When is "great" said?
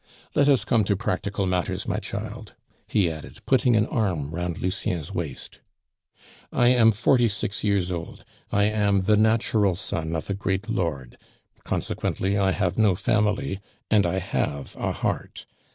10.33-10.67